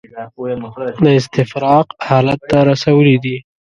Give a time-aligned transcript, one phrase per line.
[1.03, 3.37] د استفراق حالت ته رسولي دي.